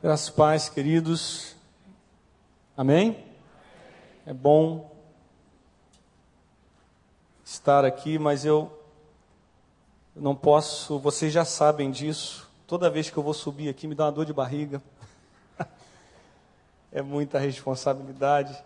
[0.00, 1.56] Graças pais, queridos.
[2.76, 3.18] Amém?
[4.24, 4.94] É bom
[7.44, 8.70] estar aqui, mas eu
[10.14, 12.48] não posso, vocês já sabem disso.
[12.64, 14.80] Toda vez que eu vou subir aqui me dá uma dor de barriga.
[16.92, 18.56] é muita responsabilidade.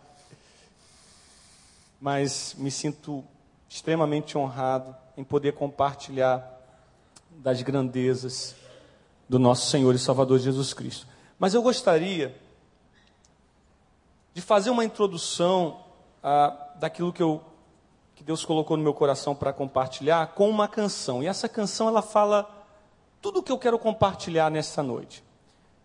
[1.98, 3.24] Mas me sinto
[3.70, 6.46] extremamente honrado em poder compartilhar
[7.30, 8.54] das grandezas
[9.26, 11.11] do nosso Senhor e Salvador Jesus Cristo.
[11.42, 12.36] Mas eu gostaria
[14.32, 15.80] de fazer uma introdução
[16.22, 17.42] ah, daquilo que, eu,
[18.14, 21.20] que Deus colocou no meu coração para compartilhar com uma canção.
[21.20, 22.48] E essa canção ela fala
[23.20, 25.24] tudo o que eu quero compartilhar nessa noite.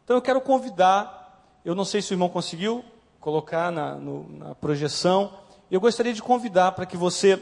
[0.04, 2.85] Então eu quero convidar, eu não sei se o irmão conseguiu
[3.20, 5.34] colocar na, no, na projeção,
[5.71, 7.41] eu gostaria de convidar para que você,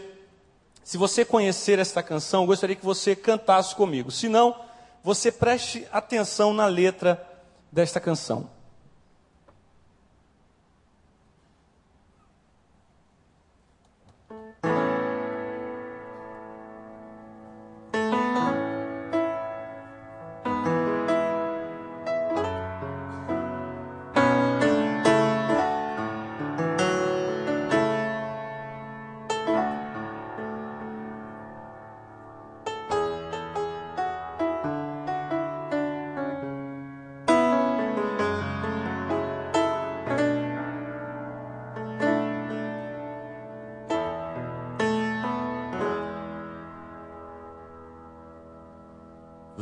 [0.86, 4.10] se você conhecer esta canção, eu gostaria que você cantasse comigo.
[4.10, 4.56] Se não,
[5.04, 7.35] você preste atenção na letra
[7.76, 8.50] desta canção.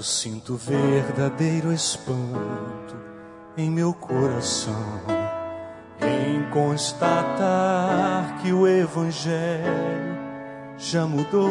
[0.04, 2.94] Eu sinto verdadeiro espanto
[3.56, 5.00] em meu coração
[6.02, 9.64] em constatar que o Evangelho
[10.78, 11.48] já mudou.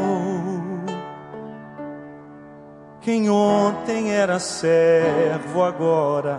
[3.00, 6.39] Quem ontem era servo, agora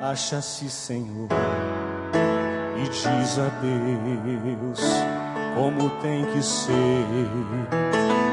[0.00, 1.28] acha-se Senhor
[2.74, 4.80] e diz a Deus
[5.54, 8.23] como tem que ser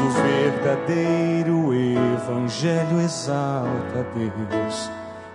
[0.00, 1.74] o verdadeiro
[2.26, 4.90] Evangelho exalta Deus.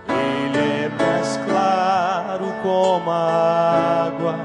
[0.08, 4.36] Ele é mais claro como a água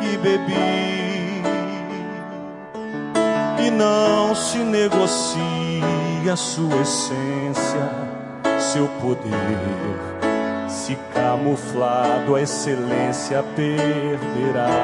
[0.00, 1.42] que bebi.
[3.66, 7.90] E não se negocia sua essência,
[8.58, 9.30] seu poder.
[10.68, 14.74] Se camuflado, a excelência perderá.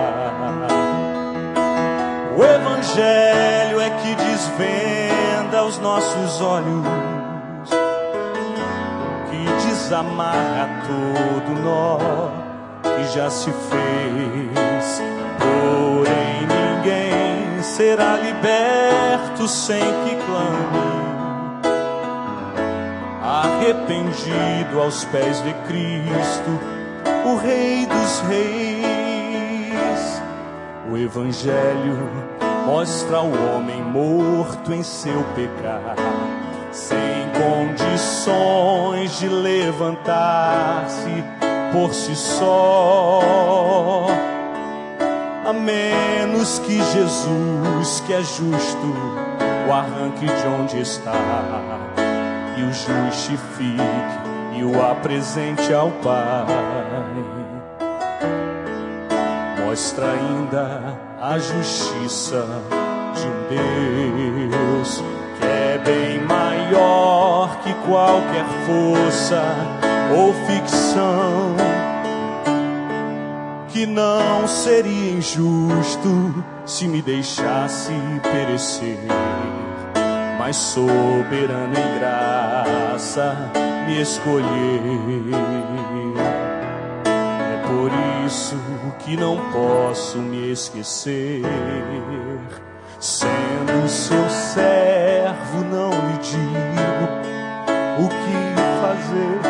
[2.37, 6.87] O Evangelho é que desvenda os nossos olhos,
[9.31, 11.99] que desamarra todo nó
[12.83, 15.03] que já se fez.
[15.39, 21.01] Porém, ninguém será liberto sem que clame.
[23.23, 26.61] Arrependido aos pés de Cristo,
[27.25, 28.90] o Rei dos Reis
[31.03, 32.11] Evangelho
[32.67, 36.03] mostra o homem morto em seu pecado,
[36.71, 36.99] sem
[37.41, 41.25] condições de levantar-se
[41.73, 44.07] por si só.
[45.47, 48.95] A menos que Jesus, que é justo,
[49.69, 51.13] o arranque de onde está
[52.59, 53.81] e o justifique
[54.55, 56.90] e o apresente ao Pai
[59.71, 62.45] mostra ainda a justiça
[63.15, 65.01] de um Deus
[65.39, 69.41] que é bem maior que qualquer força
[70.13, 71.55] ou ficção.
[73.69, 77.93] Que não seria injusto se me deixasse
[78.23, 78.99] perecer,
[80.37, 83.37] mas soberano em graça
[83.87, 84.83] me escolher.
[87.55, 87.93] É por
[88.27, 88.57] isso
[89.05, 91.43] que não posso me esquecer.
[92.99, 99.50] Sendo seu servo, não lhe digo o que fazer.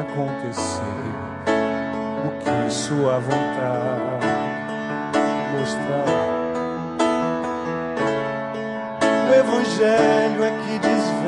[0.00, 0.80] Acontecer
[2.24, 4.26] o que sua vontade
[5.52, 6.30] mostrar.
[9.28, 11.19] O Evangelho é que desvém.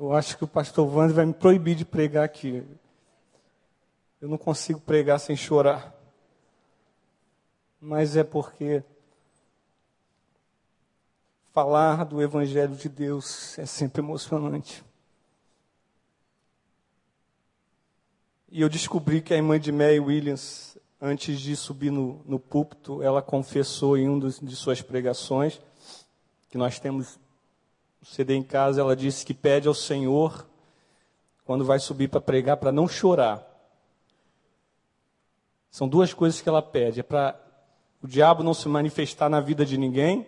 [0.00, 2.66] Eu acho que o pastor Wander vai me proibir de pregar aqui.
[4.18, 5.94] Eu não consigo pregar sem chorar.
[7.78, 8.82] Mas é porque
[11.52, 14.82] falar do Evangelho de Deus é sempre emocionante.
[18.50, 23.02] E eu descobri que a irmã de Mary Williams, antes de subir no, no púlpito,
[23.02, 25.60] ela confessou em uma de suas pregações,
[26.48, 27.20] que nós temos
[28.02, 30.46] o CD em casa, ela disse que pede ao Senhor,
[31.44, 33.46] quando vai subir para pregar, para não chorar.
[35.70, 37.38] São duas coisas que ela pede: é para
[38.02, 40.26] o diabo não se manifestar na vida de ninguém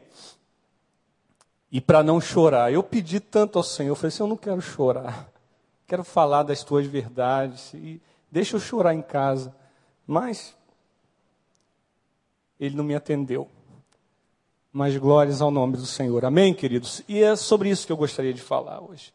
[1.71, 2.73] e para não chorar.
[2.73, 5.29] Eu pedi tanto ao Senhor, eu falei assim: eu não quero chorar,
[5.87, 9.55] quero falar das tuas verdades e deixa eu chorar em casa.
[10.07, 10.57] Mas
[12.61, 13.49] ele não me atendeu.
[14.73, 16.25] Mas glórias ao nome do Senhor.
[16.25, 17.03] Amém, queridos?
[17.07, 19.13] E é sobre isso que eu gostaria de falar hoje.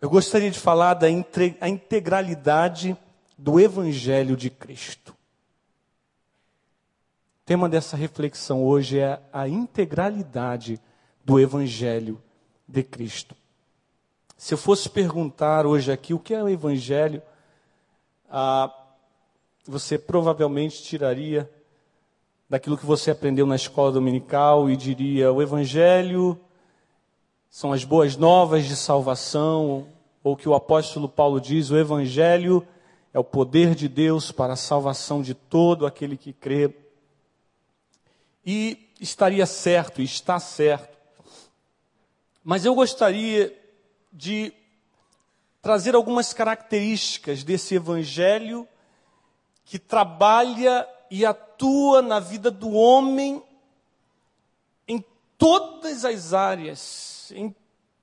[0.00, 2.94] Eu gostaria de falar da integralidade
[3.38, 5.12] do Evangelho de Cristo.
[7.42, 10.78] O tema dessa reflexão hoje é a integralidade
[11.24, 12.22] do Evangelho
[12.68, 13.34] de Cristo.
[14.36, 17.22] Se eu fosse perguntar hoje aqui o que é o Evangelho,
[18.28, 18.70] ah,
[19.66, 21.50] você provavelmente tiraria
[22.48, 26.40] daquilo que você aprendeu na escola dominical e diria: o Evangelho
[27.50, 29.86] são as boas novas de salvação,
[30.24, 32.66] ou que o apóstolo Paulo diz: o Evangelho
[33.12, 36.74] é o poder de Deus para a salvação de todo aquele que crê.
[38.44, 40.96] E estaria certo, está certo.
[42.42, 43.54] Mas eu gostaria
[44.10, 44.52] de
[45.60, 48.66] trazer algumas características desse Evangelho
[49.66, 51.47] que trabalha e atua
[52.02, 53.42] na vida do homem
[54.86, 55.04] em
[55.36, 57.54] todas as áreas, em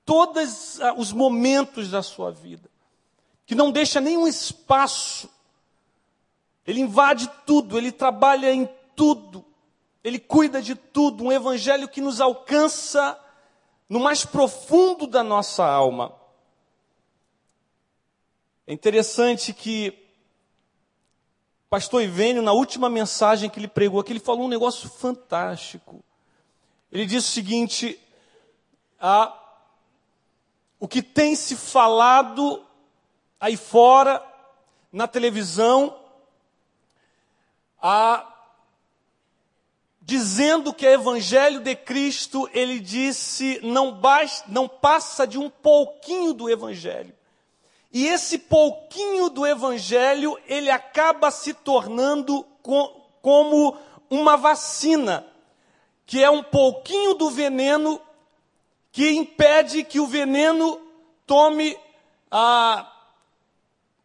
[0.04, 2.70] todos ah, os momentos da sua vida,
[3.44, 5.28] que não deixa nenhum espaço,
[6.66, 9.44] ele invade tudo, ele trabalha em tudo,
[10.04, 13.18] ele cuida de tudo, um evangelho que nos alcança
[13.88, 16.14] no mais profundo da nossa alma.
[18.66, 20.05] É interessante que
[21.68, 26.02] pastor Ivênio, na última mensagem que ele pregou aqui, ele falou um negócio fantástico.
[26.92, 28.00] Ele disse o seguinte:
[30.78, 32.64] o que tem se falado
[33.40, 34.22] aí fora,
[34.92, 35.98] na televisão,
[40.00, 46.32] dizendo que é evangelho de Cristo, ele disse, não, basta, não passa de um pouquinho
[46.32, 47.15] do evangelho.
[47.96, 52.88] E esse pouquinho do evangelho, ele acaba se tornando co
[53.22, 53.74] como
[54.10, 55.26] uma vacina,
[56.04, 57.98] que é um pouquinho do veneno
[58.92, 60.78] que impede que o veneno
[61.26, 61.74] tome
[62.30, 62.86] a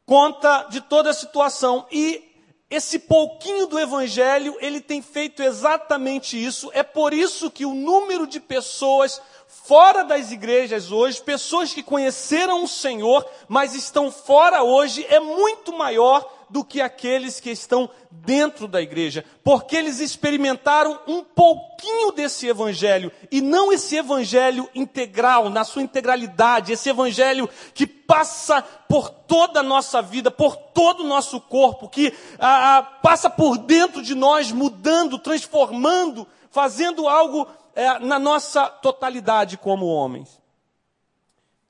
[0.05, 1.85] conta de toda a situação.
[1.91, 2.30] E
[2.71, 6.71] esse pouquinho do evangelho, ele tem feito exatamente isso.
[6.73, 12.63] É por isso que o número de pessoas fora das igrejas hoje, pessoas que conheceram
[12.63, 18.67] o Senhor, mas estão fora hoje, é muito maior do que aqueles que estão dentro
[18.67, 25.63] da igreja, porque eles experimentaram um pouquinho desse evangelho e não esse evangelho integral, na
[25.63, 31.39] sua integralidade, esse evangelho que passa por toda a nossa vida, por todo o nosso
[31.39, 38.19] corpo, que ah, ah passa por dentro de nós, mudando, transformando, fazendo algo é, na
[38.19, 40.41] nossa totalidade como homens.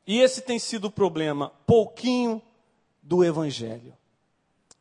[0.08, 2.42] E esse tem sido o problema, pouquinho
[3.02, 3.94] do Evangelho.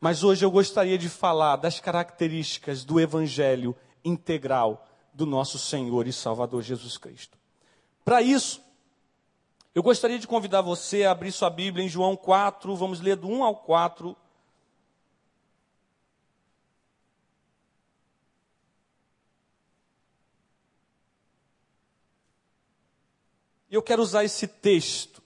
[0.01, 6.13] Mas hoje eu gostaria de falar das características do Evangelho integral do nosso Senhor e
[6.13, 7.37] Salvador Jesus Cristo.
[8.03, 8.63] Para isso,
[9.75, 13.29] eu gostaria de convidar você a abrir sua Bíblia em João 4, vamos ler do
[13.29, 14.17] 1 ao 4.
[23.71, 25.20] Eu quero usar esse texto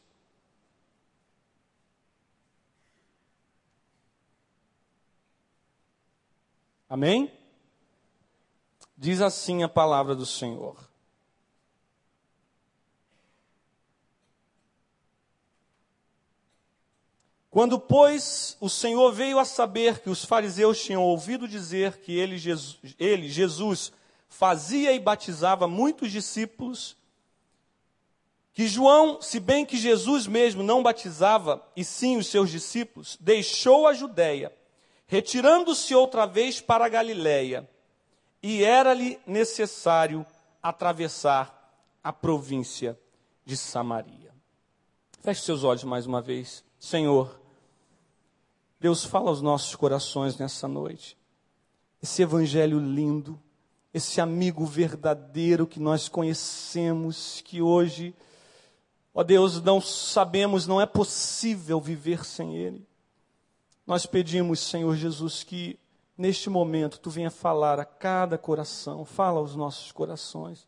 [6.94, 7.28] Amém?
[8.96, 10.76] Diz assim a palavra do Senhor.
[17.50, 22.38] Quando, pois, o Senhor veio a saber que os fariseus tinham ouvido dizer que ele
[22.38, 23.92] Jesus, ele, Jesus,
[24.28, 26.96] fazia e batizava muitos discípulos,
[28.52, 33.88] que João, se bem que Jesus mesmo não batizava, e sim os seus discípulos, deixou
[33.88, 34.52] a Judéia
[35.06, 37.68] retirando-se outra vez para a Galiléia,
[38.42, 40.24] e era-lhe necessário
[40.62, 42.98] atravessar a província
[43.44, 44.32] de Samaria.
[45.20, 46.62] Feche seus olhos mais uma vez.
[46.78, 47.40] Senhor,
[48.78, 51.16] Deus fala aos nossos corações nessa noite.
[52.02, 53.40] Esse evangelho lindo,
[53.94, 58.14] esse amigo verdadeiro que nós conhecemos, que hoje,
[59.14, 62.86] ó Deus, não sabemos, não é possível viver sem ele.
[63.86, 65.78] Nós pedimos, Senhor Jesus, que
[66.16, 70.66] neste momento tu venha falar a cada coração, fala aos nossos corações.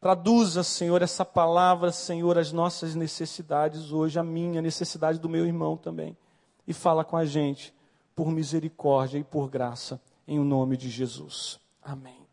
[0.00, 5.76] Traduza, Senhor, essa palavra, Senhor, as nossas necessidades hoje, a minha necessidade do meu irmão
[5.76, 6.16] também.
[6.66, 7.74] E fala com a gente,
[8.14, 11.60] por misericórdia e por graça, em o nome de Jesus.
[11.82, 12.26] Amém.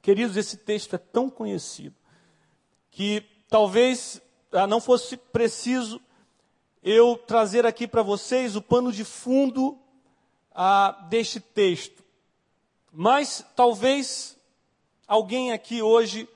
[0.00, 1.94] Queridos, esse texto é tão conhecido
[2.90, 4.22] que talvez
[4.52, 6.00] ah, não fosse preciso
[6.88, 9.76] eu trazer aqui para vocês o pano de fundo
[10.54, 12.04] ah, deste texto.
[12.92, 14.36] Mas talvez
[15.04, 16.28] alguém aqui hoje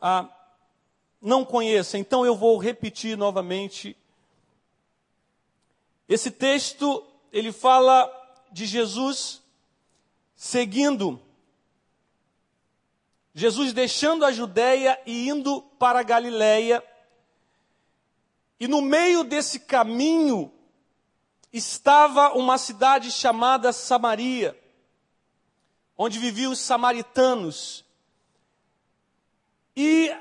[0.00, 0.26] ah,
[1.20, 3.94] não conheça, então eu vou repetir novamente.
[6.08, 8.10] Esse texto, ele fala
[8.50, 9.42] de Jesus
[10.34, 11.20] seguindo,
[13.34, 16.82] Jesus deixando a Judéia e indo para a Galiléia,
[18.62, 20.48] e no meio desse caminho
[21.52, 24.56] estava uma cidade chamada Samaria,
[25.98, 27.84] onde viviam os samaritanos.
[29.76, 30.14] E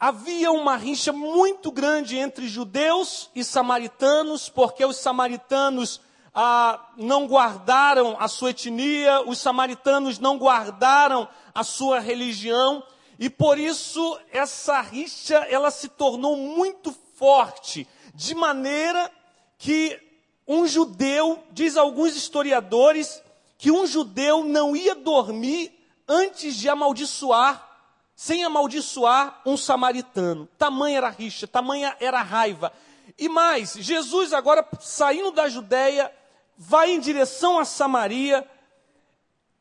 [0.00, 6.00] havia uma rixa muito grande entre judeus e samaritanos, porque os samaritanos
[6.34, 12.82] ah, não guardaram a sua etnia, os samaritanos não guardaram a sua religião,
[13.18, 19.10] e por isso essa rixa ela se tornou muito forte, de maneira
[19.58, 20.00] que
[20.46, 23.22] um judeu, diz alguns historiadores,
[23.58, 25.72] que um judeu não ia dormir
[26.06, 27.66] antes de amaldiçoar,
[28.14, 30.48] sem amaldiçoar um samaritano.
[30.56, 32.72] Tamanha era a rixa, tamanha era a raiva.
[33.18, 36.12] E mais, Jesus agora saindo da Judéia,
[36.56, 38.48] vai em direção a Samaria.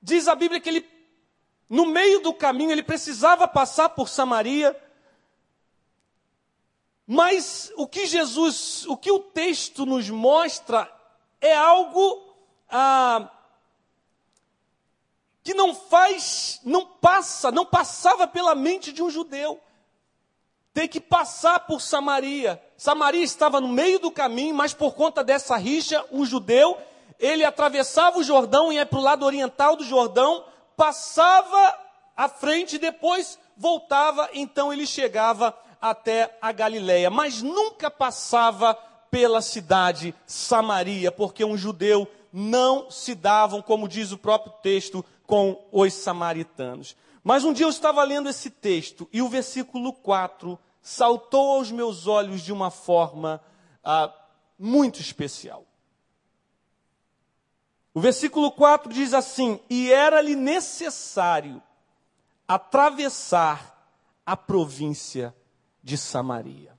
[0.01, 0.89] Diz a Bíblia que ele,
[1.69, 4.75] no meio do caminho, ele precisava passar por Samaria.
[7.07, 10.91] Mas o que Jesus, o que o texto nos mostra
[11.39, 12.35] é algo
[12.69, 13.31] ah,
[15.41, 19.57] que não faz, não passa, não passava pela mente de um judeu.
[20.73, 22.61] Tem que passar por Samaria.
[22.75, 26.77] Samaria estava no meio do caminho, mas por conta dessa rixa, um judeu,
[27.17, 30.43] ele atravessava o Jordão e ia para o lado oriental do Jordão,
[30.75, 31.79] passava
[32.17, 38.73] à frente e depois voltava, então ele chegava até a Galiléia, mas nunca passava
[39.09, 45.67] pela cidade Samaria, porque um judeu não se davam, como diz o próprio texto, com
[45.71, 46.95] os samaritanos.
[47.23, 52.07] Mas um dia eu estava lendo esse texto e o versículo 4 saltou aos meus
[52.07, 53.41] olhos de uma forma
[53.83, 54.13] ah,
[54.57, 55.65] muito especial.
[57.93, 61.61] O versículo 4 diz assim: E era-lhe necessário
[62.47, 63.75] atravessar
[64.25, 65.35] a província
[65.87, 66.77] de Samaria.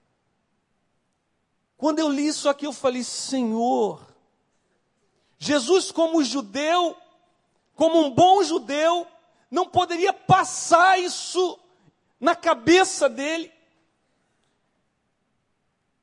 [1.78, 4.06] Quando eu li isso aqui, eu falei: Senhor,
[5.38, 6.94] Jesus, como judeu,
[7.74, 9.06] como um bom judeu,
[9.50, 11.58] não poderia passar isso
[12.20, 13.50] na cabeça dele.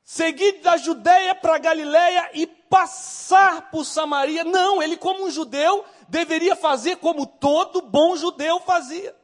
[0.02, 4.42] Seguir da Judéia para Galiléia e passar por Samaria.
[4.42, 9.14] Não, ele, como um judeu, deveria fazer como todo bom judeu fazia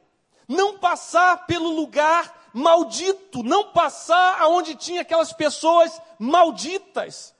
[0.47, 7.33] não passar pelo lugar maldito, não passar aonde tinha aquelas pessoas malditas,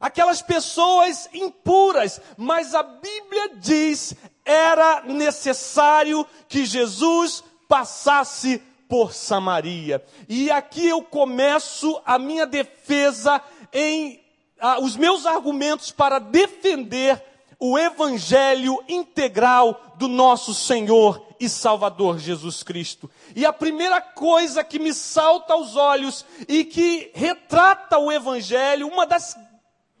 [0.00, 10.04] aquelas pessoas impuras, mas a Bíblia diz era necessário que Jesus passasse por Samaria.
[10.28, 14.20] E aqui eu começo a minha defesa em
[14.60, 17.22] ah, os meus argumentos para defender
[17.58, 23.10] o evangelho integral do nosso Senhor e Salvador Jesus Cristo.
[23.34, 29.06] E a primeira coisa que me salta aos olhos e que retrata o evangelho, uma
[29.06, 29.36] das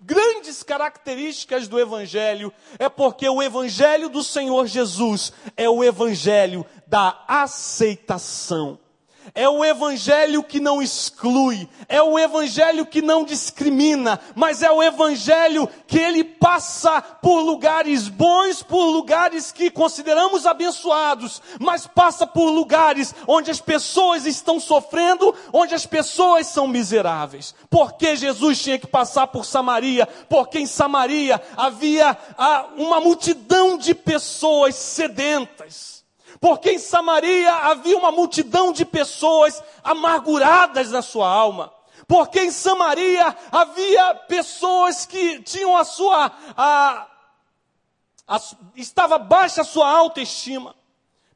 [0.06, 7.24] grandes características do Evangelho é porque o Evangelho do Senhor Jesus é o Evangelho da
[7.26, 8.78] aceitação.
[9.34, 14.82] É o evangelho que não exclui, é o evangelho que não discrimina, mas é o
[14.82, 22.50] evangelho que ele passa por lugares bons, por lugares que consideramos abençoados, mas passa por
[22.50, 27.54] lugares onde as pessoas estão sofrendo, onde as pessoas são miseráveis.
[27.68, 30.06] Por que Jesus tinha que passar por Samaria?
[30.28, 35.95] Porque em Samaria havia ah, uma multidão de pessoas sedentas
[36.40, 41.72] porque em Samaria havia uma multidão de pessoas amarguradas na sua alma.
[42.06, 46.30] Porque em Samaria havia pessoas que tinham a sua.
[46.56, 47.06] A,
[48.28, 48.40] a,
[48.76, 50.74] estava baixa a sua autoestima.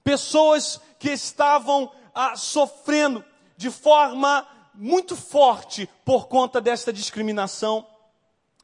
[0.04, 3.24] Pessoas que estavam a, sofrendo
[3.56, 7.86] de forma muito forte por conta desta discriminação.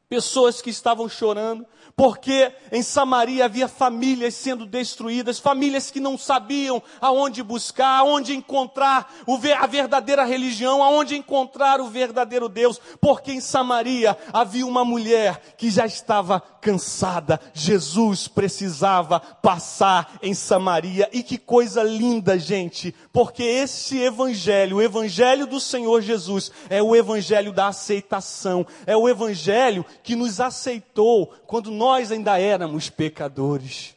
[0.08, 1.66] Pessoas que estavam chorando,
[1.96, 9.10] porque em Samaria havia famílias sendo destruídas, famílias que não sabiam aonde buscar, aonde encontrar
[9.58, 15.70] a verdadeira religião, aonde encontrar o verdadeiro Deus, porque em Samaria havia uma mulher que
[15.70, 23.98] já estava cansada, Jesus precisava passar em Samaria, e que coisa linda, gente, porque esse
[23.98, 30.14] evangelho, o evangelho do Senhor Jesus, é o evangelho da aceitação, é o evangelho que
[30.14, 33.94] nos aceitou quando nós nós ainda éramos pecadores.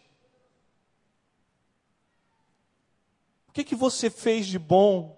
[3.47, 5.17] O que, que você fez de bom?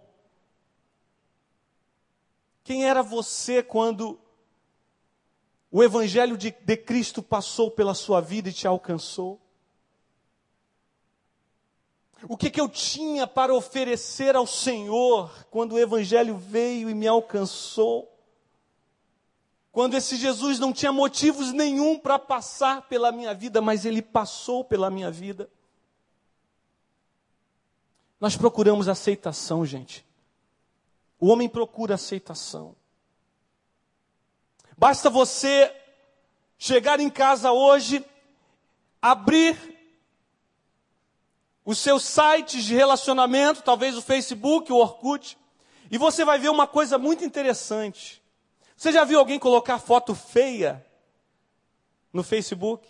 [2.64, 4.18] Quem era você quando
[5.70, 9.38] o Evangelho de, de Cristo passou pela sua vida e te alcançou?
[12.24, 17.06] O que, que eu tinha para oferecer ao Senhor quando o Evangelho veio e me
[17.08, 18.10] alcançou?
[19.72, 24.64] Quando esse Jesus não tinha motivos nenhum para passar pela minha vida, mas ele passou
[24.64, 25.50] pela minha vida.
[28.20, 30.06] Nós procuramos aceitação, gente.
[31.20, 32.76] O homem procura aceitação.
[34.78, 35.74] Basta você
[36.58, 38.06] chegar em casa hoje,
[39.02, 39.58] abrir
[41.64, 45.38] os seus sites de relacionamento, talvez o Facebook, o Orkut,
[45.90, 48.21] e você vai ver uma coisa muito interessante.
[48.82, 50.84] Você já viu alguém colocar foto feia
[52.12, 52.90] no Facebook?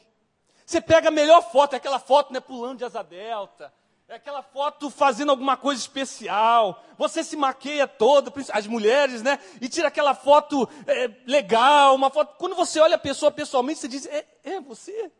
[0.65, 3.73] Você pega a melhor foto, é aquela foto né, pulando de asa delta,
[4.07, 6.81] é aquela foto fazendo alguma coisa especial.
[6.97, 9.37] Você se maqueia todo, as mulheres, né?
[9.59, 12.37] E tira aquela foto é, legal, uma foto.
[12.37, 15.11] Quando você olha a pessoa pessoalmente, você diz: é, é você?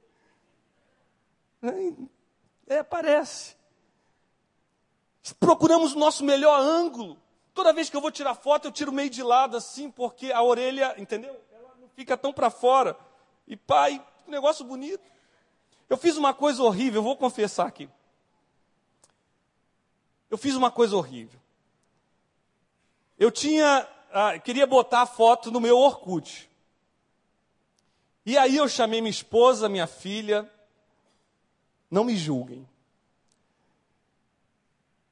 [2.67, 3.57] É, parece.
[5.37, 7.20] Procuramos o nosso melhor ângulo.
[7.53, 10.41] Toda vez que eu vou tirar foto, eu tiro meio de lado assim, porque a
[10.41, 11.35] orelha, entendeu?
[11.51, 12.97] Ela não fica tão para fora.
[13.47, 15.03] E pai, que negócio bonito.
[15.89, 17.89] Eu fiz uma coisa horrível, eu vou confessar aqui.
[20.29, 21.39] Eu fiz uma coisa horrível.
[23.19, 26.49] Eu tinha, ah, queria botar a foto no meu Orkut.
[28.25, 30.49] E aí eu chamei minha esposa, minha filha.
[31.89, 32.65] Não me julguem.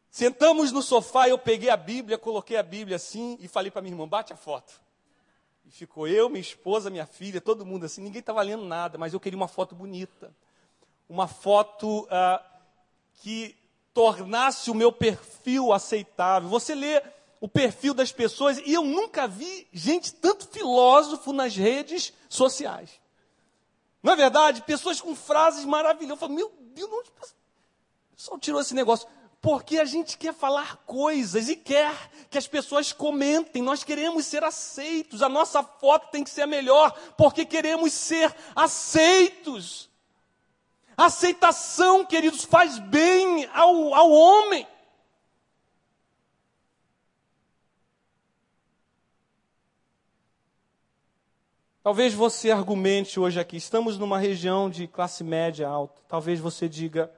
[0.10, 3.94] Sentamos no sofá, eu peguei a Bíblia, coloquei a Bíblia assim e falei para minha
[3.94, 4.74] irmã: bate a foto.
[5.66, 8.02] E ficou eu, minha esposa, minha filha, todo mundo assim.
[8.02, 10.34] Ninguém estava lendo nada, mas eu queria uma foto bonita.
[11.08, 12.44] Uma foto ah,
[13.22, 13.56] que
[13.94, 16.50] tornasse o meu perfil aceitável.
[16.50, 17.04] Você lê
[17.40, 23.00] o perfil das pessoas e eu nunca vi gente tanto filósofo nas redes sociais.
[24.02, 24.64] Não é verdade?
[24.64, 26.12] Pessoas com frases maravilhosas.
[26.12, 29.08] Eu falo, meu Deus, onde o pessoal tirou esse negócio?
[29.42, 31.94] Porque a gente quer falar coisas e quer
[32.30, 33.62] que as pessoas comentem.
[33.62, 35.22] Nós queremos ser aceitos.
[35.22, 39.90] A nossa foto tem que ser a melhor, porque queremos ser aceitos.
[40.98, 44.68] Aceitação, queridos, faz bem ao, ao homem.
[51.82, 56.02] Talvez você argumente hoje aqui, estamos numa região de classe média alta.
[56.10, 57.10] Talvez você diga,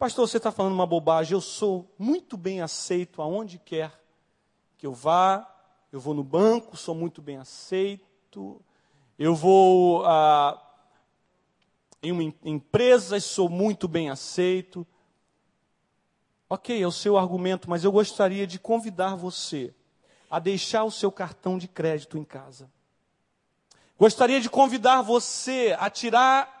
[0.00, 1.34] Pastor, você está falando uma bobagem.
[1.34, 3.92] Eu sou muito bem aceito aonde quer
[4.78, 5.46] que eu vá.
[5.92, 8.64] Eu vou no banco, sou muito bem aceito.
[9.18, 10.58] Eu vou ah,
[12.02, 14.86] em uma empresa, sou muito bem aceito.
[16.48, 19.74] Ok, é o seu argumento, mas eu gostaria de convidar você
[20.30, 22.70] a deixar o seu cartão de crédito em casa.
[23.98, 26.59] Gostaria de convidar você a tirar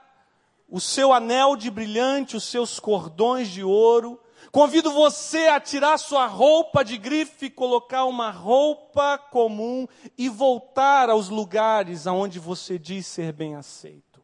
[0.70, 4.20] o seu anel de brilhante, os seus cordões de ouro.
[4.52, 11.28] Convido você a tirar sua roupa de grife, colocar uma roupa comum e voltar aos
[11.28, 14.22] lugares aonde você diz ser bem aceito.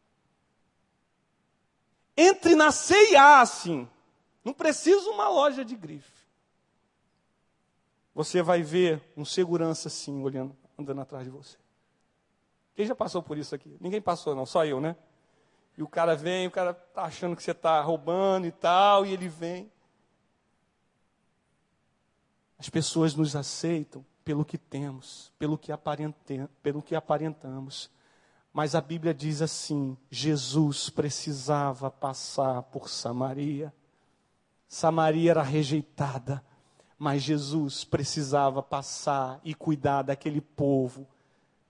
[2.16, 3.88] Entre na CIA assim.
[4.44, 6.24] Não precisa uma loja de grife.
[8.14, 11.56] Você vai ver um segurança assim, olhando, andando atrás de você.
[12.74, 13.76] Quem já passou por isso aqui?
[13.80, 14.96] Ninguém passou, não, só eu, né?
[15.76, 19.12] E o cara vem, o cara tá achando que você está roubando e tal, e
[19.12, 19.70] ele vem.
[22.58, 25.70] As pessoas nos aceitam pelo que temos, pelo que,
[26.62, 27.90] pelo que aparentamos.
[28.52, 33.72] Mas a Bíblia diz assim: Jesus precisava passar por Samaria.
[34.66, 36.42] Samaria era rejeitada,
[36.98, 41.06] mas Jesus precisava passar e cuidar daquele povo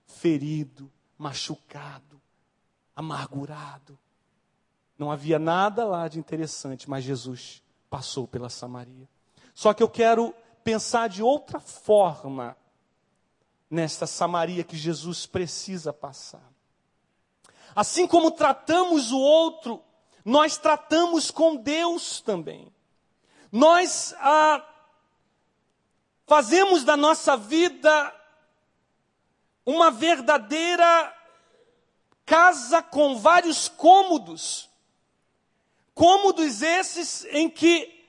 [0.05, 2.21] ferido, machucado,
[2.97, 3.97] amargurado.
[4.97, 9.07] Não havia nada lá de interessante, mas Jesus passou pela Samaria.
[9.53, 10.33] Só que eu quero
[10.63, 12.57] pensar de outra forma
[13.69, 16.51] nesta Samaria que Jesus precisa passar.
[17.75, 19.79] Assim como tratamos o outro,
[20.25, 22.73] nós tratamos com Deus também.
[23.51, 24.67] Nós ah,
[26.25, 28.13] fazemos da nossa vida
[29.63, 31.13] uma verdadeira
[32.27, 34.69] casa com vários cômodos.
[35.95, 38.03] Cômodos esses em que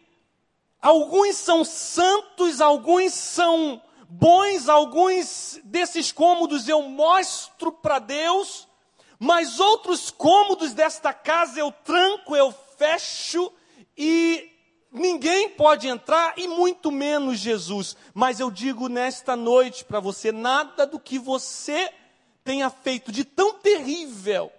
[0.83, 8.67] alguns são santos, alguns são bons, alguns desses cômodos eu mostro para Deus,
[9.21, 13.53] mas outros cômodos desta casa eu tranco, eu fecho
[13.97, 14.51] e
[14.91, 17.97] ninguém pode entrar e muito menos Jesus.
[18.13, 21.89] Mas eu digo nesta noite para você: nada do que você
[22.49, 24.51] tenha feito de tão terrível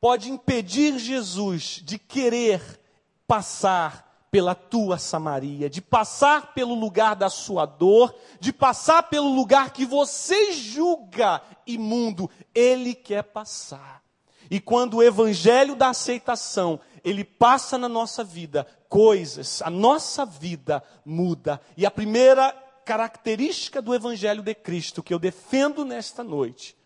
[0.00, 2.80] pode impedir Jesus de querer
[3.26, 9.70] passar pela tua Samaria, de passar pelo lugar da sua dor, de passar pelo lugar
[9.70, 14.02] que você julga imundo, ele quer passar.
[14.50, 20.82] E quando o evangelho da aceitação ele passa na nossa vida coisas, a nossa vida
[21.04, 21.60] muda.
[21.76, 26.76] E a primeira característica do Evangelho de Cristo que eu defendo nesta noite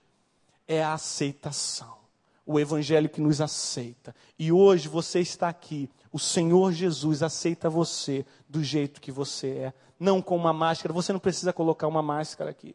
[0.67, 1.97] é a aceitação.
[2.45, 4.15] O Evangelho que nos aceita.
[4.39, 9.73] E hoje você está aqui, o Senhor Jesus aceita você do jeito que você é,
[9.99, 10.95] não com uma máscara.
[10.95, 12.75] Você não precisa colocar uma máscara aqui.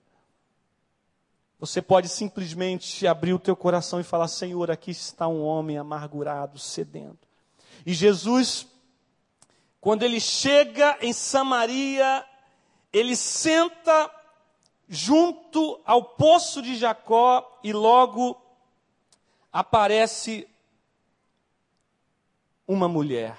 [1.60, 6.58] Você pode simplesmente abrir o teu coração e falar: Senhor, aqui está um homem amargurado,
[6.58, 7.28] sedento.
[7.86, 8.68] E Jesus,
[9.80, 12.26] quando ele chega em Samaria,
[12.92, 14.10] ele senta
[14.88, 18.40] junto ao poço de Jacó e logo
[19.52, 20.48] aparece
[22.68, 23.38] uma mulher.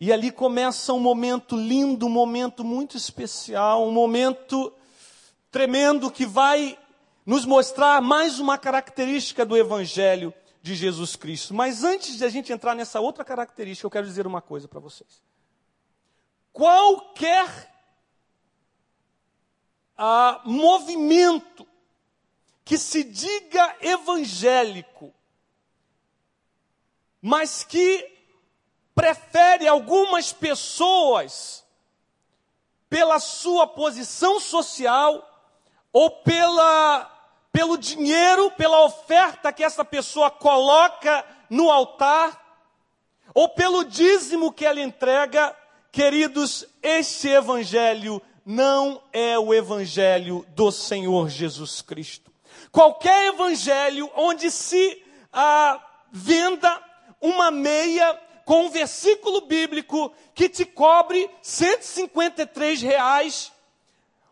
[0.00, 4.72] E ali começa um momento lindo, um momento muito especial, um momento
[5.50, 6.78] tremendo que vai
[7.24, 11.52] nos mostrar mais uma característica do Evangelho de Jesus Cristo.
[11.52, 14.80] Mas antes de a gente entrar nessa outra característica, eu quero dizer uma coisa para
[14.80, 15.22] vocês.
[16.54, 17.70] Qualquer
[19.94, 21.68] ah, movimento
[22.64, 25.12] que se diga evangélico,
[27.20, 28.10] mas que
[28.94, 31.62] prefere algumas pessoas
[32.88, 35.30] pela sua posição social
[35.92, 37.13] ou pela
[37.54, 42.42] pelo dinheiro, pela oferta que essa pessoa coloca no altar,
[43.32, 45.54] ou pelo dízimo que ela entrega,
[45.92, 52.28] queridos, este evangelho não é o evangelho do Senhor Jesus Cristo.
[52.72, 55.00] Qualquer evangelho onde se
[55.32, 56.82] ah, venda
[57.20, 63.53] uma meia com um versículo bíblico que te cobre 153 reais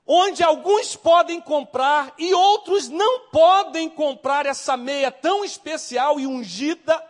[0.06, 7.02] onde alguns podem comprar e outros não podem comprar essa meia tão especial e ungida,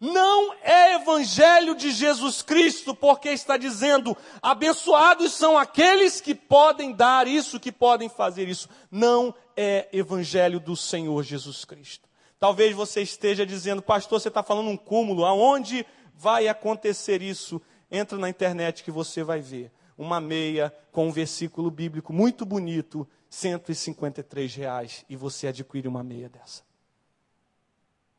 [0.00, 7.26] não é evangelho de Jesus Cristo, porque está dizendo: abençoados são aqueles que podem dar
[7.26, 8.68] isso, que podem fazer isso.
[8.90, 12.06] Não é evangelho do Senhor Jesus Cristo.
[12.38, 17.60] Talvez você esteja dizendo, pastor, você está falando um cúmulo, aonde vai acontecer isso?
[17.90, 19.72] Entra na internet que você vai ver.
[19.96, 26.28] Uma meia com um versículo bíblico muito bonito, 153 reais, e você adquire uma meia
[26.28, 26.62] dessa.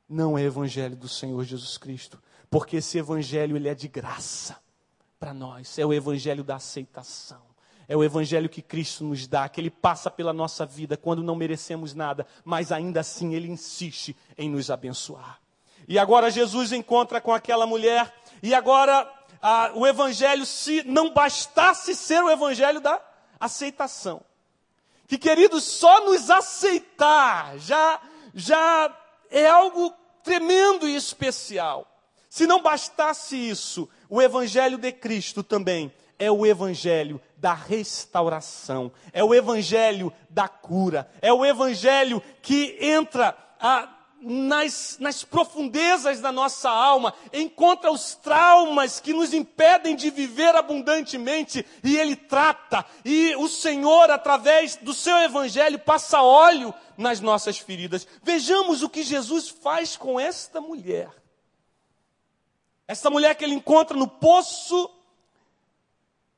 [0.09, 4.57] Não é evangelho do Senhor Jesus Cristo, porque esse evangelho ele é de graça
[5.19, 7.47] para nós, é o evangelho da aceitação.
[7.89, 11.35] É o evangelho que Cristo nos dá, que ele passa pela nossa vida quando não
[11.35, 15.39] merecemos nada, mas ainda assim ele insiste em nos abençoar.
[15.87, 18.13] E agora Jesus encontra com aquela mulher,
[18.43, 19.09] e agora
[19.75, 23.01] o evangelho, se não bastasse ser o evangelho da
[23.39, 24.21] aceitação,
[25.07, 28.01] que queridos, só nos aceitar já,
[28.33, 28.95] já
[29.29, 31.87] é algo tremendo e especial.
[32.29, 39.23] Se não bastasse isso, o evangelho de Cristo também é o evangelho da restauração, é
[39.23, 43.87] o evangelho da cura, é o evangelho que entra a,
[44.21, 51.65] nas, nas profundezas da nossa alma, encontra os traumas que nos impedem de viver abundantemente
[51.83, 58.07] e ele trata, e o Senhor, através do seu evangelho, passa óleo nas nossas feridas.
[58.23, 61.09] Vejamos o que Jesus faz com esta mulher.
[62.87, 64.89] Esta mulher que ele encontra no poço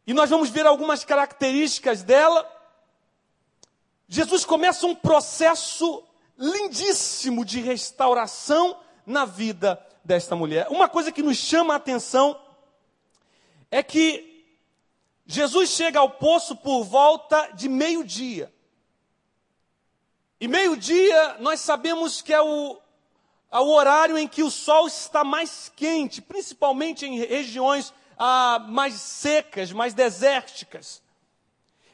[0.09, 2.43] e nós vamos ver algumas características dela.
[4.07, 6.03] Jesus começa um processo
[6.39, 10.67] lindíssimo de restauração na vida desta mulher.
[10.69, 12.39] Uma coisa que nos chama a atenção
[13.69, 14.47] é que
[15.27, 18.51] Jesus chega ao poço por volta de meio-dia.
[20.39, 22.79] E meio-dia nós sabemos que é o,
[23.51, 28.93] é o horário em que o sol está mais quente, principalmente em regiões ah, mais
[28.95, 31.01] secas, mais desérticas.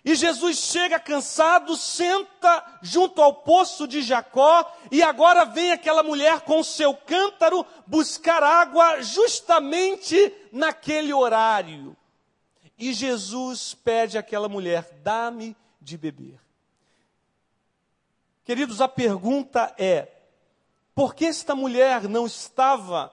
[0.05, 6.41] E Jesus chega cansado, senta junto ao poço de Jacó, e agora vem aquela mulher
[6.41, 11.97] com seu cântaro buscar água justamente naquele horário.
[12.77, 16.39] E Jesus pede àquela mulher: dá-me de beber.
[18.43, 20.07] Queridos, a pergunta é:
[20.93, 23.11] por que esta mulher não estava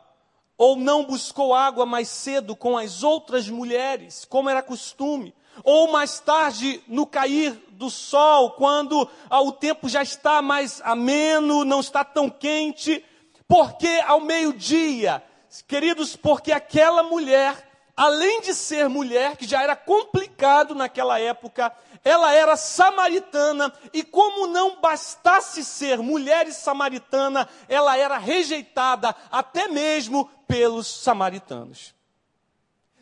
[0.59, 6.19] ou não buscou água mais cedo com as outras mulheres, como era costume, ou mais
[6.19, 12.05] tarde no cair do sol, quando ah, o tempo já está mais ameno, não está
[12.05, 13.05] tão quente,
[13.49, 15.23] porque ao meio-dia,
[15.67, 21.73] queridos, porque aquela mulher, além de ser mulher, que já era complicado naquela época,
[22.05, 29.69] ela era samaritana, e como não bastasse ser mulher e samaritana, ela era rejeitada até
[29.69, 31.95] mesmo pelos samaritanos.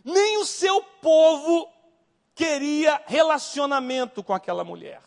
[0.04, 1.68] Nem o seu povo
[2.40, 5.02] queria relacionamento com aquela mulher.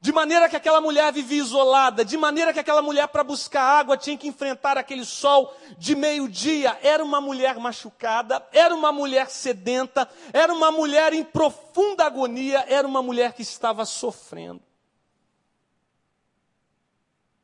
[0.00, 3.96] De maneira que aquela mulher vivia isolada, de maneira que aquela mulher, para buscar água,
[3.96, 6.76] tinha que enfrentar aquele sol de meio-dia.
[6.82, 12.88] Era uma mulher machucada, era uma mulher sedenta, era uma mulher em profunda agonia, era
[12.88, 14.60] uma mulher que estava sofrendo.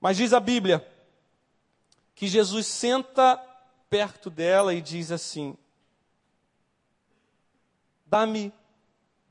[0.01, 0.85] Mas diz a Bíblia
[2.17, 3.41] que Jesus senta
[3.89, 5.57] perto dela e diz assim:
[8.05, 8.53] Dá-me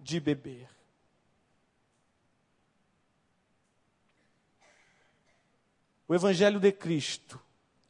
[0.08, 0.70] de beber.
[6.08, 7.38] O Evangelho de Cristo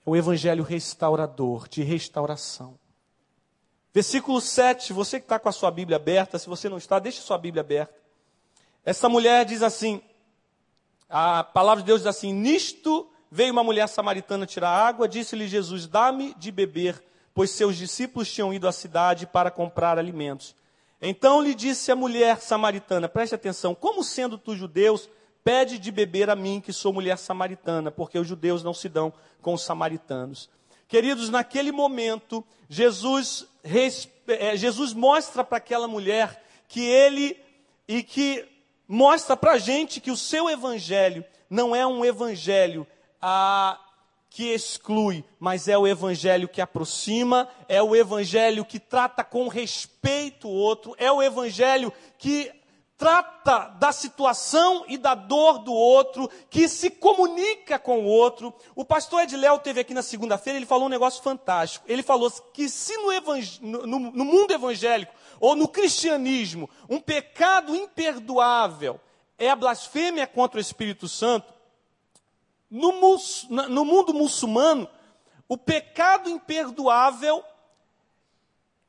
[0.04, 2.80] é o Evangelho restaurador, de restauração.
[3.94, 7.22] Versículo 7, você que está com a sua Bíblia aberta, se você não está, deixe
[7.22, 7.94] sua Bíblia aberta.
[8.84, 10.02] Essa mulher diz assim:
[11.08, 15.86] a palavra de Deus diz assim: Nisto veio uma mulher samaritana tirar água, disse-lhe Jesus:
[15.86, 20.56] Dá-me de beber, pois seus discípulos tinham ido à cidade para comprar alimentos.
[21.02, 25.10] Então lhe disse a mulher samaritana: Preste atenção, como sendo tu judeus,
[25.44, 29.14] pede de beber a mim, que sou mulher samaritana, porque os judeus não se dão
[29.42, 30.50] com os samaritanos.
[30.88, 33.46] Queridos, naquele momento, Jesus,
[34.28, 37.38] é, Jesus mostra para aquela mulher que ele,
[37.88, 38.46] e que
[38.88, 42.88] mostra para a gente que o seu evangelho não é um evangelho
[43.22, 43.80] ah,
[44.30, 50.48] que exclui, mas é o evangelho que aproxima, é o evangelho que trata com respeito
[50.48, 52.52] o outro, é o evangelho que
[52.98, 58.54] trata da situação e da dor do outro, que se comunica com o outro.
[58.76, 61.86] O pastor Edléo teve aqui na segunda-feira, ele falou um negócio fantástico.
[61.88, 69.00] Ele falou que se no, no, no mundo evangélico ou no cristianismo um pecado imperdoável
[69.38, 71.54] é a blasfêmia contra o Espírito Santo,
[72.70, 72.92] no,
[73.70, 74.90] no mundo muçulmano,
[75.48, 77.44] o pecado imperdoável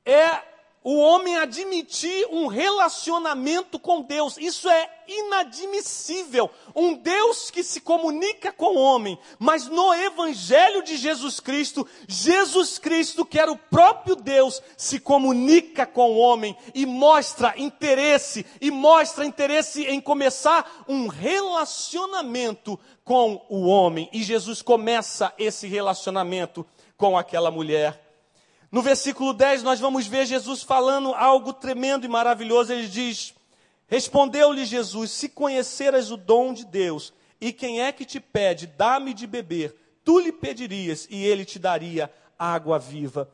[0.04, 0.42] é
[0.90, 4.38] o homem admitir um relacionamento com Deus.
[4.38, 6.50] Isso é inadmissível.
[6.74, 9.18] Um Deus que se comunica com o homem.
[9.38, 15.84] Mas no Evangelho de Jesus Cristo, Jesus Cristo, que era o próprio Deus, se comunica
[15.84, 23.66] com o homem e mostra interesse, e mostra interesse em começar um relacionamento com o
[23.66, 24.08] homem.
[24.10, 26.64] E Jesus começa esse relacionamento
[26.96, 28.07] com aquela mulher.
[28.70, 32.72] No versículo 10, nós vamos ver Jesus falando algo tremendo e maravilhoso.
[32.72, 33.34] Ele diz:
[33.86, 39.14] Respondeu-lhe Jesus: Se conheceras o dom de Deus, e quem é que te pede, dá-me
[39.14, 43.30] de beber, tu lhe pedirias, e ele te daria água viva.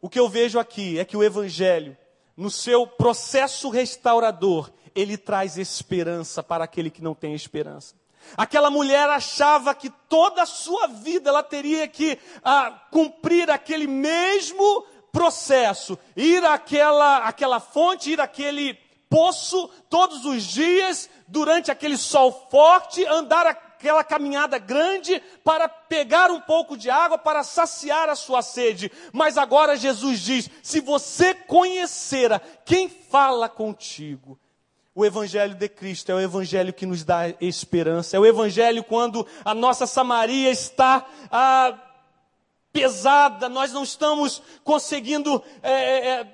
[0.00, 1.96] O que eu vejo aqui é que o Evangelho,
[2.36, 7.94] no seu processo restaurador, ele traz esperança para aquele que não tem esperança.
[8.36, 14.84] Aquela mulher achava que toda a sua vida ela teria que ah, cumprir aquele mesmo
[15.12, 18.74] processo, ir àquela, àquela fonte, ir àquele
[19.10, 26.40] poço todos os dias, durante aquele sol forte, andar aquela caminhada grande para pegar um
[26.40, 28.90] pouco de água, para saciar a sua sede.
[29.12, 34.38] Mas agora Jesus diz: se você conhecera quem fala contigo,
[34.94, 38.16] o Evangelho de Cristo é o Evangelho que nos dá esperança.
[38.16, 41.78] É o Evangelho quando a nossa Samaria está ah,
[42.72, 46.26] pesada, nós não estamos conseguindo é, é, é,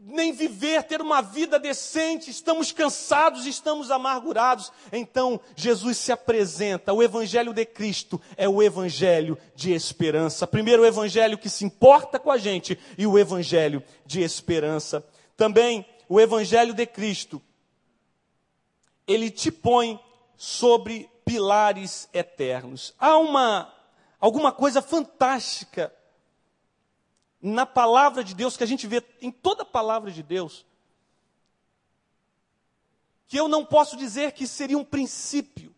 [0.00, 4.72] nem viver, ter uma vida decente, estamos cansados, estamos amargurados.
[4.90, 6.92] Então Jesus se apresenta.
[6.92, 10.48] O Evangelho de Cristo é o Evangelho de esperança.
[10.48, 15.04] Primeiro, o Evangelho que se importa com a gente e o Evangelho de esperança.
[15.36, 17.40] Também o Evangelho de Cristo
[19.08, 19.98] ele te põe
[20.36, 22.94] sobre pilares eternos.
[22.98, 23.74] Há uma
[24.20, 25.92] alguma coisa fantástica
[27.40, 30.66] na palavra de Deus que a gente vê em toda a palavra de Deus.
[33.26, 35.74] Que eu não posso dizer que seria um princípio,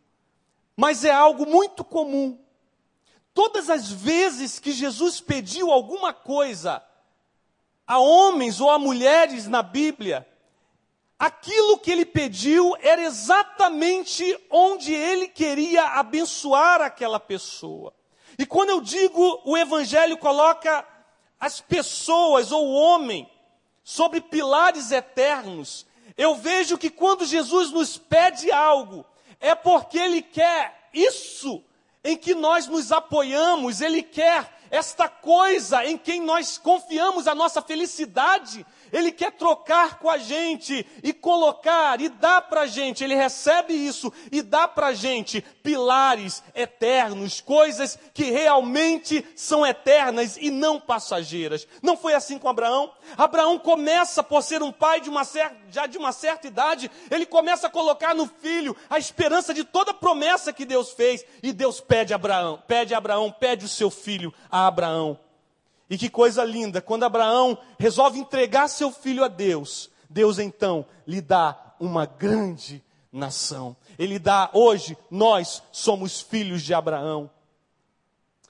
[0.76, 2.38] mas é algo muito comum.
[3.32, 6.82] Todas as vezes que Jesus pediu alguma coisa
[7.86, 10.26] a homens ou a mulheres na Bíblia,
[11.20, 17.92] aquilo que ele pediu era exatamente onde ele queria abençoar aquela pessoa.
[18.38, 20.82] E quando eu digo o Evangelho coloca
[21.38, 23.30] as pessoas ou o homem
[23.84, 29.04] sobre pilares eternos, eu vejo que quando Jesus nos pede algo,
[29.38, 31.62] é porque ele quer isso
[32.02, 37.60] em que nós nos apoiamos, ele quer esta coisa em quem nós confiamos a nossa
[37.60, 43.04] felicidade, ele quer trocar com a gente e colocar e dar para a gente.
[43.04, 50.36] Ele recebe isso e dá para a gente pilares eternos, coisas que realmente são eternas
[50.36, 51.66] e não passageiras.
[51.82, 52.92] Não foi assim com Abraão?
[53.16, 57.26] Abraão começa por ser um pai de uma certa, já de uma certa idade, ele
[57.26, 61.24] começa a colocar no filho a esperança de toda promessa que Deus fez.
[61.42, 65.18] E Deus pede a Abraão, pede a Abraão, pede o seu filho a Abraão.
[65.90, 71.20] E que coisa linda, quando Abraão resolve entregar seu filho a Deus, Deus então lhe
[71.20, 72.80] dá uma grande
[73.12, 73.76] nação.
[73.98, 77.28] Ele dá, hoje, nós somos filhos de Abraão.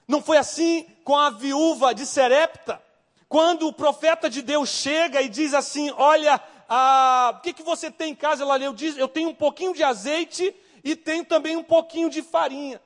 [0.07, 2.79] Não foi assim com a viúva de Serepta,
[3.27, 7.89] quando o profeta de Deus chega e diz assim: Olha, ah, o que, que você
[7.89, 8.43] tem em casa?
[8.43, 12.21] Ela leu, diz: Eu tenho um pouquinho de azeite e tenho também um pouquinho de
[12.21, 12.79] farinha.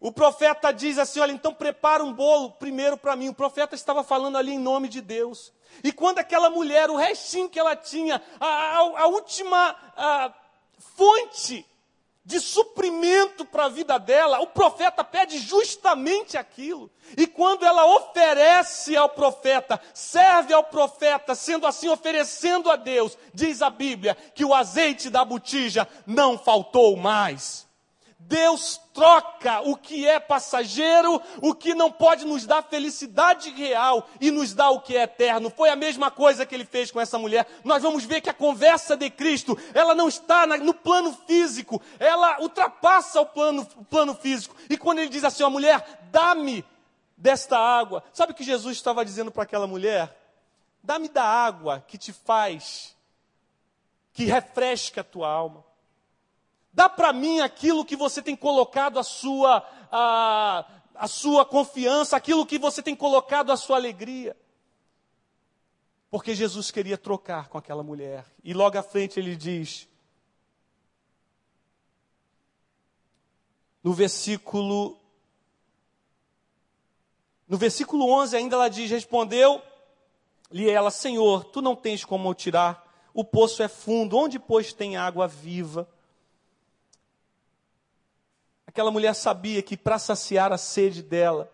[0.00, 3.28] O profeta diz assim: olha, então prepara um bolo primeiro para mim.
[3.28, 5.52] O profeta estava falando ali em nome de Deus.
[5.84, 10.32] E quando aquela mulher, o restinho que ela tinha, a, a, a última a,
[10.96, 11.66] fonte
[12.24, 16.90] de suprimento para a vida dela, o profeta pede justamente aquilo.
[17.16, 23.62] E quando ela oferece ao profeta, serve ao profeta, sendo assim oferecendo a Deus, diz
[23.62, 27.68] a Bíblia que o azeite da botija não faltou mais.
[28.30, 34.30] Deus troca o que é passageiro, o que não pode nos dar felicidade real e
[34.30, 35.50] nos dá o que é eterno.
[35.50, 37.44] Foi a mesma coisa que ele fez com essa mulher.
[37.64, 42.40] Nós vamos ver que a conversa de Cristo, ela não está no plano físico, ela
[42.40, 44.54] ultrapassa o plano, o plano físico.
[44.70, 46.64] E quando ele diz assim, a mulher, dá-me
[47.16, 48.04] desta água.
[48.12, 50.16] Sabe o que Jesus estava dizendo para aquela mulher?
[50.84, 52.96] Dá-me da água que te faz,
[54.12, 55.68] que refresca a tua alma.
[56.72, 60.64] Dá para mim aquilo que você tem colocado a sua, a,
[60.94, 64.36] a sua confiança, aquilo que você tem colocado a sua alegria.
[66.10, 68.24] Porque Jesus queria trocar com aquela mulher.
[68.42, 69.88] E logo à frente ele diz,
[73.82, 74.96] no versículo
[77.48, 79.60] no versículo 11 ainda ela diz: Respondeu
[80.50, 84.96] Li ela, Senhor, tu não tens como tirar, o poço é fundo, onde, pois, tem
[84.96, 85.88] água viva?
[88.70, 91.52] Aquela mulher sabia que para saciar a sede dela,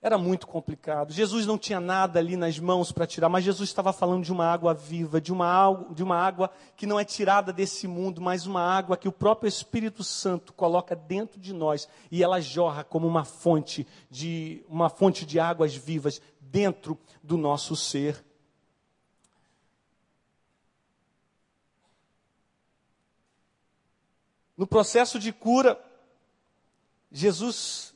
[0.00, 1.12] era muito complicado.
[1.12, 4.46] Jesus não tinha nada ali nas mãos para tirar, mas Jesus estava falando de uma
[4.46, 8.62] água viva, de uma, de uma água que não é tirada desse mundo, mas uma
[8.62, 13.24] água que o próprio Espírito Santo coloca dentro de nós e ela jorra como uma
[13.24, 18.24] fonte de uma fonte de águas vivas dentro do nosso ser.
[24.56, 25.87] No processo de cura,
[27.10, 27.94] Jesus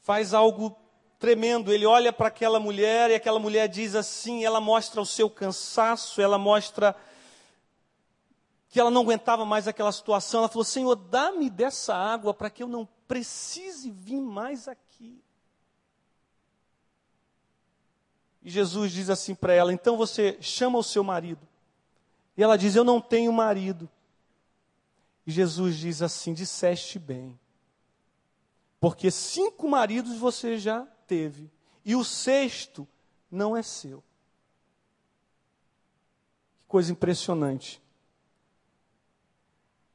[0.00, 0.76] faz algo
[1.18, 1.72] tremendo.
[1.72, 6.20] Ele olha para aquela mulher e aquela mulher diz assim: ela mostra o seu cansaço,
[6.20, 6.94] ela mostra
[8.68, 10.40] que ela não aguentava mais aquela situação.
[10.40, 15.22] Ela falou: Senhor, dá-me dessa água para que eu não precise vir mais aqui.
[18.42, 21.40] E Jesus diz assim para ela: então você chama o seu marido.
[22.36, 23.88] E ela diz: Eu não tenho marido.
[25.26, 27.38] E Jesus diz assim: Disseste bem.
[28.78, 31.50] Porque cinco maridos você já teve,
[31.84, 32.86] e o sexto
[33.30, 34.02] não é seu.
[36.58, 37.82] Que coisa impressionante.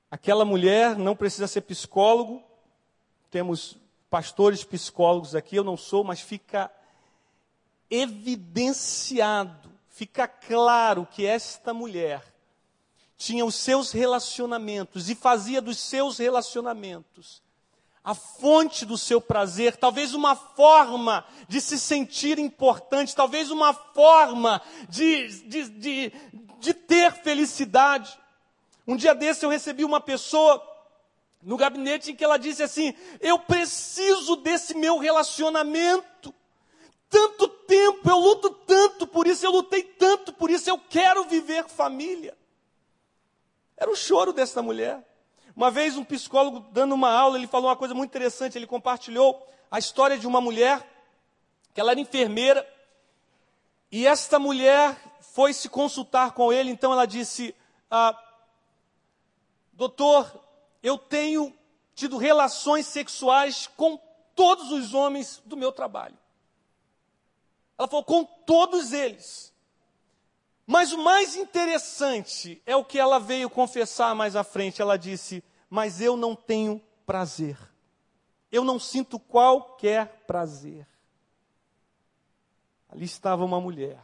[0.09, 2.43] Aquela mulher não precisa ser psicólogo,
[3.30, 3.77] temos
[4.09, 6.71] pastores psicólogos aqui, eu não sou, mas fica
[7.91, 12.23] evidenciado, fica claro que esta mulher
[13.20, 17.43] tinha os seus relacionamentos e fazia dos seus relacionamentos
[18.03, 24.61] a fonte do seu prazer, talvez uma forma de se sentir importante, talvez uma forma
[24.88, 26.13] de, de, de,
[26.59, 28.17] de ter felicidade.
[28.88, 30.59] Um dia desse eu recebi uma pessoa
[31.43, 36.34] no gabinete em que ela disse assim: Eu preciso desse meu relacionamento.
[37.09, 41.67] Tanto tempo, eu luto tanto por isso, eu lutei tanto por isso, eu quero viver
[41.67, 42.36] família.
[43.80, 45.01] Era o choro dessa mulher.
[45.55, 49.47] Uma vez um psicólogo dando uma aula, ele falou uma coisa muito interessante, ele compartilhou
[49.71, 50.86] a história de uma mulher
[51.73, 52.67] que ela era enfermeira
[53.91, 54.97] e esta mulher
[55.34, 57.55] foi se consultar com ele, então ela disse:
[57.89, 58.17] ah,
[59.73, 60.30] "Doutor,
[60.84, 61.53] eu tenho
[61.95, 63.97] tido relações sexuais com
[64.36, 66.17] todos os homens do meu trabalho."
[67.77, 69.48] Ela falou: "Com todos eles."
[70.72, 74.80] Mas o mais interessante é o que ela veio confessar mais à frente.
[74.80, 77.57] Ela disse: Mas eu não tenho prazer.
[78.51, 80.86] Eu não sinto qualquer prazer.
[82.88, 83.99] Ali estava uma mulher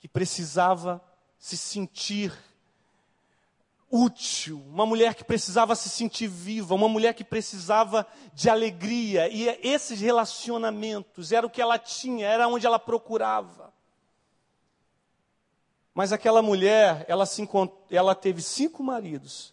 [0.00, 1.00] que precisava
[1.38, 2.36] se sentir
[3.88, 9.46] útil, uma mulher que precisava se sentir viva, uma mulher que precisava de alegria, e
[9.62, 13.67] esses relacionamentos era o que ela tinha, era onde ela procurava.
[15.98, 17.42] Mas aquela mulher, ela, se,
[17.90, 19.52] ela teve cinco maridos.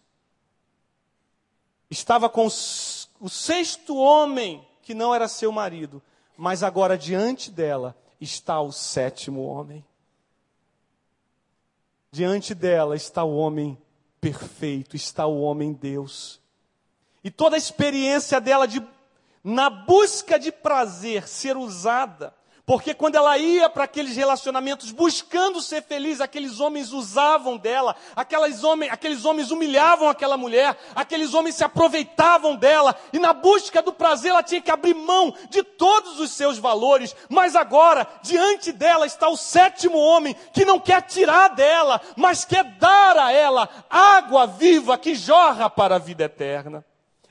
[1.89, 5.99] Estava com o sexto homem que não era seu marido.
[6.37, 9.83] Mas agora diante dela está o sétimo homem.
[12.11, 13.75] Diante dela está o homem
[14.21, 16.39] perfeito, está o homem Deus.
[17.23, 18.87] E toda a experiência dela de,
[19.43, 22.35] na busca de prazer, ser usada
[22.65, 28.63] porque quando ela ia para aqueles relacionamentos buscando ser feliz, aqueles homens usavam dela, aqueles
[28.63, 33.93] homens, aqueles homens humilhavam aquela mulher, aqueles homens se aproveitavam dela, e na busca do
[33.93, 37.15] prazer ela tinha que abrir mão de todos os seus valores.
[37.29, 42.63] Mas agora, diante dela está o sétimo homem que não quer tirar dela, mas quer
[42.63, 46.83] dar a ela água viva que jorra para a vida eterna.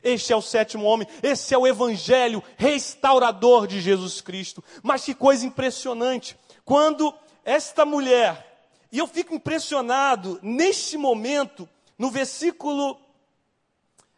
[0.04, 4.62] Este é o sétimo homem, esse é o evangelho restaurador de Jesus Cristo.
[4.82, 11.66] Mas que coisa impressionante, quando esta mulher, e eu fico impressionado neste momento,
[11.98, 13.00] no versículo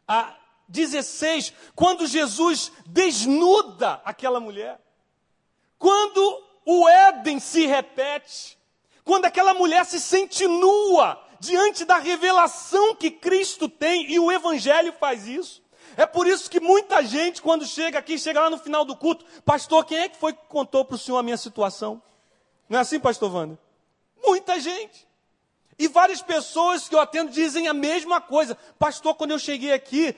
[0.08, 0.36] a
[0.68, 4.80] 16, quando Jesus desnuda aquela mulher,
[5.78, 8.58] quando o Éden se repete,
[9.04, 14.92] quando aquela mulher se sente nua diante da revelação que Cristo tem, e o Evangelho
[14.98, 15.62] faz isso.
[15.96, 19.24] É por isso que muita gente, quando chega aqui, chega lá no final do culto,
[19.44, 22.02] pastor, quem é que foi que contou para o senhor a minha situação?
[22.68, 23.56] Não é assim, pastor Wander?
[24.22, 25.06] Muita gente.
[25.78, 28.56] E várias pessoas que eu atendo dizem a mesma coisa.
[28.78, 30.14] Pastor, quando eu cheguei aqui,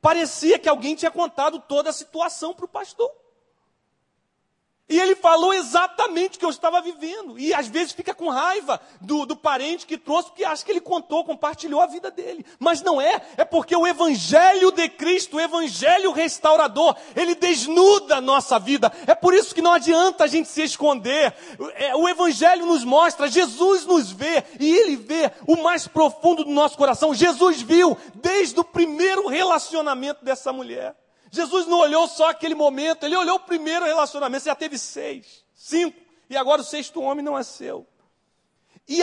[0.00, 3.10] parecia que alguém tinha contado toda a situação para o pastor.
[4.92, 7.38] E ele falou exatamente o que eu estava vivendo.
[7.38, 10.82] E às vezes fica com raiva do, do parente que trouxe, porque acha que ele
[10.82, 12.44] contou, compartilhou a vida dele.
[12.58, 18.20] Mas não é, é porque o Evangelho de Cristo, o Evangelho restaurador, ele desnuda a
[18.20, 18.92] nossa vida.
[19.06, 21.34] É por isso que não adianta a gente se esconder.
[21.76, 26.50] É, o Evangelho nos mostra, Jesus nos vê, e ele vê o mais profundo do
[26.50, 27.14] nosso coração.
[27.14, 30.94] Jesus viu desde o primeiro relacionamento dessa mulher.
[31.34, 35.42] Jesus não olhou só aquele momento, ele olhou o primeiro relacionamento, você já teve seis,
[35.54, 37.86] cinco, e agora o sexto homem não é seu.